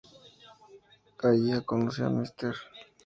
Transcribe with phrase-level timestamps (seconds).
[1.19, 2.55] Allí conoció a Mr.